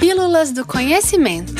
Pílulas 0.00 0.50
do 0.50 0.64
Conhecimento. 0.64 1.52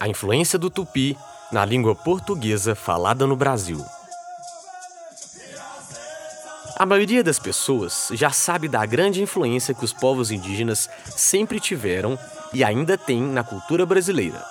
A 0.00 0.08
influência 0.08 0.58
do 0.58 0.68
tupi 0.68 1.16
na 1.52 1.64
língua 1.64 1.94
portuguesa 1.94 2.74
falada 2.74 3.24
no 3.24 3.36
Brasil. 3.36 3.80
A 6.76 6.84
maioria 6.84 7.22
das 7.22 7.38
pessoas 7.38 8.08
já 8.14 8.30
sabe 8.30 8.66
da 8.66 8.84
grande 8.84 9.22
influência 9.22 9.74
que 9.74 9.84
os 9.84 9.92
povos 9.92 10.32
indígenas 10.32 10.90
sempre 11.06 11.60
tiveram 11.60 12.18
e 12.52 12.64
ainda 12.64 12.98
têm 12.98 13.22
na 13.22 13.44
cultura 13.44 13.86
brasileira. 13.86 14.44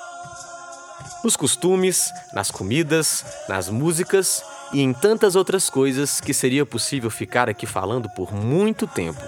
Nos 1.21 1.35
costumes, 1.35 2.13
nas 2.31 2.49
comidas, 2.49 3.25
nas 3.49 3.67
músicas 3.67 4.41
e 4.71 4.81
em 4.81 4.93
tantas 4.93 5.35
outras 5.35 5.69
coisas 5.69 6.19
que 6.19 6.33
seria 6.33 6.65
possível 6.65 7.09
ficar 7.09 7.49
aqui 7.49 7.65
falando 7.65 8.09
por 8.09 8.33
muito 8.33 8.85
tempo. 8.85 9.21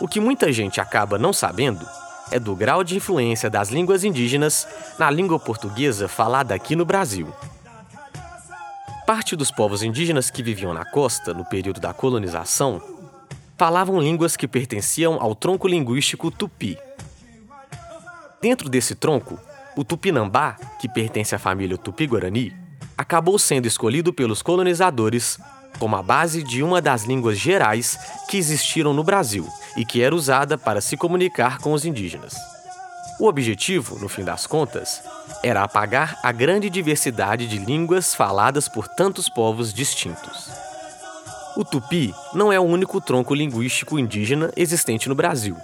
O 0.00 0.08
que 0.08 0.20
muita 0.20 0.52
gente 0.52 0.80
acaba 0.80 1.18
não 1.18 1.32
sabendo 1.32 1.86
é 2.30 2.38
do 2.38 2.54
grau 2.54 2.82
de 2.82 2.96
influência 2.96 3.50
das 3.50 3.70
línguas 3.70 4.04
indígenas 4.04 4.66
na 4.98 5.10
língua 5.10 5.38
portuguesa 5.38 6.08
falada 6.08 6.54
aqui 6.54 6.74
no 6.74 6.84
Brasil. 6.84 7.28
Parte 9.06 9.34
dos 9.34 9.50
povos 9.50 9.82
indígenas 9.82 10.30
que 10.30 10.42
viviam 10.42 10.72
na 10.72 10.84
costa 10.84 11.34
no 11.34 11.44
período 11.44 11.80
da 11.80 11.92
colonização 11.92 12.80
falavam 13.58 14.00
línguas 14.00 14.36
que 14.36 14.48
pertenciam 14.48 15.18
ao 15.20 15.34
tronco 15.34 15.68
linguístico 15.68 16.30
tupi. 16.30 16.78
Dentro 18.40 18.70
desse 18.70 18.94
tronco, 18.94 19.38
o 19.76 19.84
tupinambá, 19.84 20.56
que 20.80 20.88
pertence 20.88 21.34
à 21.34 21.38
família 21.38 21.76
tupi-guarani, 21.76 22.54
acabou 23.00 23.38
sendo 23.38 23.64
escolhido 23.64 24.12
pelos 24.12 24.42
colonizadores 24.42 25.38
como 25.78 25.96
a 25.96 26.02
base 26.02 26.42
de 26.42 26.62
uma 26.62 26.82
das 26.82 27.04
línguas 27.04 27.38
gerais 27.38 27.98
que 28.28 28.36
existiram 28.36 28.92
no 28.92 29.02
Brasil 29.02 29.48
e 29.74 29.86
que 29.86 30.02
era 30.02 30.14
usada 30.14 30.58
para 30.58 30.82
se 30.82 30.98
comunicar 30.98 31.60
com 31.60 31.72
os 31.72 31.86
indígenas. 31.86 32.34
O 33.18 33.26
objetivo, 33.26 33.98
no 33.98 34.06
fim 34.06 34.22
das 34.22 34.46
contas, 34.46 35.02
era 35.42 35.62
apagar 35.62 36.18
a 36.22 36.30
grande 36.30 36.68
diversidade 36.68 37.46
de 37.46 37.56
línguas 37.56 38.14
faladas 38.14 38.68
por 38.68 38.86
tantos 38.86 39.30
povos 39.30 39.72
distintos. 39.72 40.50
O 41.56 41.64
tupi 41.64 42.14
não 42.34 42.52
é 42.52 42.60
o 42.60 42.64
único 42.64 43.00
tronco 43.00 43.34
linguístico 43.34 43.98
indígena 43.98 44.52
existente 44.54 45.08
no 45.08 45.14
Brasil. 45.14 45.56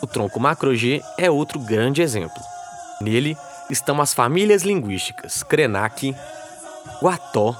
O 0.00 0.06
tronco 0.06 0.40
macro-G 0.40 1.02
é 1.18 1.30
outro 1.30 1.58
grande 1.58 2.00
exemplo. 2.00 2.42
Nele 3.02 3.36
estão 3.68 4.00
as 4.00 4.14
famílias 4.14 4.62
linguísticas 4.62 5.42
Krenak, 5.42 6.14
Guató, 7.00 7.56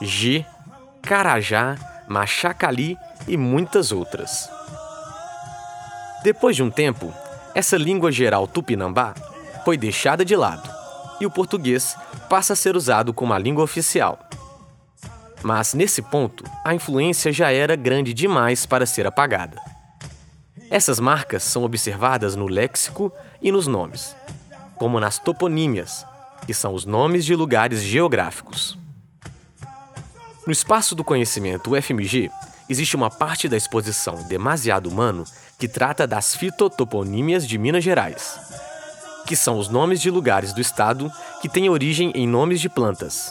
G, 0.00 0.44
Carajá, 1.02 1.76
Machacali 2.08 2.96
e 3.26 3.36
muitas 3.36 3.92
outras. 3.92 4.50
Depois 6.22 6.56
de 6.56 6.62
um 6.62 6.70
tempo, 6.70 7.12
essa 7.54 7.76
língua 7.76 8.10
geral 8.10 8.46
tupinambá 8.46 9.14
foi 9.64 9.76
deixada 9.76 10.24
de 10.24 10.34
lado 10.34 10.68
e 11.20 11.26
o 11.26 11.30
português 11.30 11.96
passa 12.28 12.52
a 12.52 12.56
ser 12.56 12.76
usado 12.76 13.12
como 13.12 13.32
a 13.32 13.38
língua 13.38 13.64
oficial. 13.64 14.18
Mas 15.42 15.74
nesse 15.74 16.02
ponto, 16.02 16.44
a 16.64 16.74
influência 16.74 17.32
já 17.32 17.52
era 17.52 17.76
grande 17.76 18.12
demais 18.12 18.66
para 18.66 18.86
ser 18.86 19.06
apagada. 19.06 19.60
Essas 20.70 21.00
marcas 21.00 21.42
são 21.42 21.62
observadas 21.62 22.34
no 22.34 22.46
léxico 22.46 23.12
e 23.40 23.50
nos 23.50 23.66
nomes, 23.66 24.14
como 24.76 25.00
nas 25.00 25.18
toponímias, 25.18 26.04
que 26.46 26.54
são 26.54 26.74
os 26.74 26.84
nomes 26.84 27.24
de 27.24 27.34
lugares 27.34 27.82
geográficos. 27.82 28.78
No 30.46 30.52
Espaço 30.52 30.94
do 30.94 31.04
Conhecimento 31.04 31.72
UFMG, 31.74 32.30
existe 32.68 32.96
uma 32.96 33.10
parte 33.10 33.48
da 33.48 33.56
exposição 33.56 34.22
Demasiado 34.28 34.88
Humano 34.88 35.24
que 35.58 35.68
trata 35.68 36.06
das 36.06 36.34
fitotoponímias 36.34 37.46
de 37.46 37.58
Minas 37.58 37.84
Gerais, 37.84 38.38
que 39.26 39.36
são 39.36 39.58
os 39.58 39.68
nomes 39.68 40.00
de 40.00 40.10
lugares 40.10 40.52
do 40.52 40.60
estado 40.60 41.12
que 41.42 41.48
têm 41.48 41.68
origem 41.68 42.12
em 42.14 42.26
nomes 42.26 42.60
de 42.60 42.68
plantas. 42.68 43.30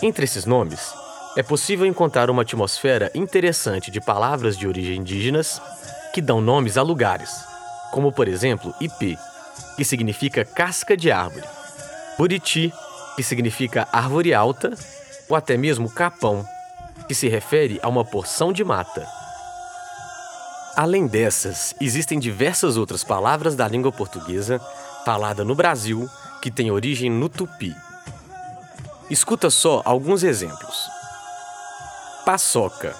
Entre 0.00 0.24
esses 0.24 0.46
nomes, 0.46 0.94
é 1.36 1.42
possível 1.42 1.84
encontrar 1.84 2.30
uma 2.30 2.42
atmosfera 2.42 3.10
interessante 3.14 3.90
de 3.90 4.00
palavras 4.00 4.56
de 4.56 4.66
origem 4.66 4.96
indígenas 4.96 5.60
que 6.14 6.22
dão 6.22 6.40
nomes 6.40 6.76
a 6.76 6.82
lugares, 6.82 7.44
como 7.92 8.10
por 8.10 8.26
exemplo 8.26 8.74
Ipê, 8.80 9.18
que 9.76 9.84
significa 9.84 10.44
casca 10.44 10.96
de 10.96 11.12
árvore, 11.12 11.46
Buriti, 12.20 12.70
que 13.16 13.22
significa 13.22 13.88
árvore 13.90 14.34
alta, 14.34 14.76
ou 15.26 15.34
até 15.34 15.56
mesmo 15.56 15.90
capão, 15.90 16.46
que 17.08 17.14
se 17.14 17.30
refere 17.30 17.80
a 17.82 17.88
uma 17.88 18.04
porção 18.04 18.52
de 18.52 18.62
mata. 18.62 19.08
Além 20.76 21.06
dessas, 21.06 21.74
existem 21.80 22.18
diversas 22.18 22.76
outras 22.76 23.02
palavras 23.02 23.56
da 23.56 23.66
língua 23.66 23.90
portuguesa 23.90 24.60
falada 25.02 25.46
no 25.46 25.54
Brasil 25.54 26.06
que 26.42 26.50
têm 26.50 26.70
origem 26.70 27.10
no 27.10 27.26
tupi. 27.26 27.74
Escuta 29.08 29.48
só 29.48 29.80
alguns 29.82 30.22
exemplos. 30.22 30.90
Paçoca 32.26 32.94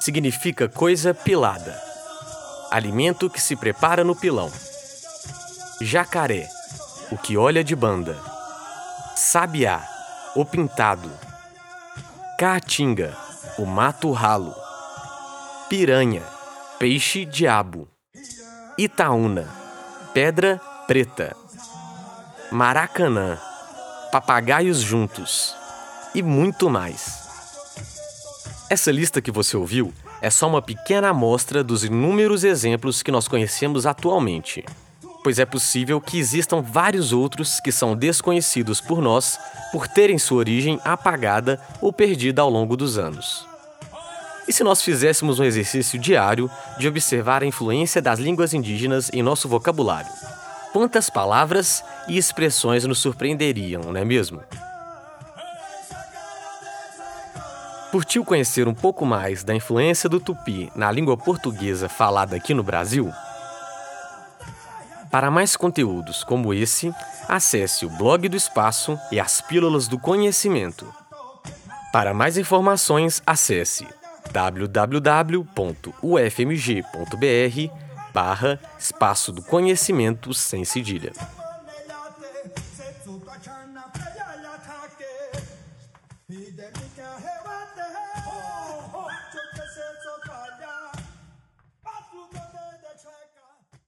significa 0.00 0.68
coisa 0.68 1.14
pilada, 1.14 1.80
alimento 2.72 3.30
que 3.30 3.40
se 3.40 3.54
prepara 3.54 4.02
no 4.02 4.16
pilão. 4.16 4.50
Jacaré, 5.80 6.55
o 7.10 7.16
que 7.16 7.36
olha 7.36 7.62
de 7.62 7.76
banda. 7.76 8.16
Sabiá, 9.14 9.86
o 10.34 10.44
pintado. 10.44 11.10
Caatinga, 12.38 13.16
o 13.58 13.64
mato 13.64 14.10
ralo. 14.10 14.54
Piranha, 15.68 16.22
peixe 16.78 17.24
diabo. 17.24 17.88
Itaúna, 18.76 19.48
pedra 20.12 20.60
preta. 20.86 21.34
Maracanã, 22.50 23.38
papagaios 24.10 24.80
juntos. 24.80 25.54
E 26.14 26.22
muito 26.22 26.68
mais. 26.68 27.26
Essa 28.68 28.90
lista 28.90 29.22
que 29.22 29.30
você 29.30 29.56
ouviu 29.56 29.92
é 30.20 30.30
só 30.30 30.48
uma 30.48 30.60
pequena 30.60 31.10
amostra 31.10 31.62
dos 31.62 31.84
inúmeros 31.84 32.42
exemplos 32.42 33.02
que 33.02 33.12
nós 33.12 33.28
conhecemos 33.28 33.86
atualmente 33.86 34.64
pois 35.26 35.40
é 35.40 35.44
possível 35.44 36.00
que 36.00 36.20
existam 36.20 36.62
vários 36.62 37.12
outros 37.12 37.58
que 37.58 37.72
são 37.72 37.96
desconhecidos 37.96 38.80
por 38.80 39.02
nós 39.02 39.40
por 39.72 39.88
terem 39.88 40.20
sua 40.20 40.38
origem 40.38 40.80
apagada 40.84 41.60
ou 41.80 41.92
perdida 41.92 42.42
ao 42.42 42.48
longo 42.48 42.76
dos 42.76 42.96
anos. 42.96 43.44
E 44.46 44.52
se 44.52 44.62
nós 44.62 44.80
fizéssemos 44.80 45.40
um 45.40 45.44
exercício 45.44 45.98
diário 45.98 46.48
de 46.78 46.86
observar 46.86 47.42
a 47.42 47.46
influência 47.46 48.00
das 48.00 48.20
línguas 48.20 48.54
indígenas 48.54 49.10
em 49.12 49.20
nosso 49.20 49.48
vocabulário? 49.48 50.12
Quantas 50.72 51.10
palavras 51.10 51.82
e 52.06 52.16
expressões 52.16 52.84
nos 52.84 53.00
surpreenderiam, 53.00 53.82
não 53.82 54.00
é 54.00 54.04
mesmo? 54.04 54.44
Curtiu 57.90 58.24
conhecer 58.24 58.68
um 58.68 58.74
pouco 58.74 59.04
mais 59.04 59.42
da 59.42 59.52
influência 59.52 60.08
do 60.08 60.20
tupi 60.20 60.70
na 60.76 60.92
língua 60.92 61.16
portuguesa 61.16 61.88
falada 61.88 62.36
aqui 62.36 62.54
no 62.54 62.62
Brasil? 62.62 63.12
Para 65.10 65.30
mais 65.30 65.56
conteúdos 65.56 66.24
como 66.24 66.52
esse, 66.52 66.92
acesse 67.28 67.86
o 67.86 67.90
blog 67.90 68.28
do 68.28 68.36
Espaço 68.36 68.98
e 69.10 69.18
as 69.18 69.40
Pílulas 69.40 69.88
do 69.88 69.98
Conhecimento. 69.98 70.92
Para 71.92 72.12
mais 72.12 72.36
informações, 72.36 73.22
acesse 73.26 73.86
www.ufmg.br 74.32 75.46
barra 78.12 78.60
Espaço 78.78 79.32
do 79.32 79.42
Conhecimento 79.42 80.34
sem 80.34 80.64
cedilha. 80.64 81.12